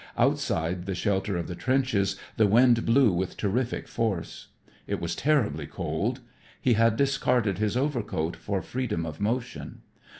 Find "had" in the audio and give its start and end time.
6.73-6.95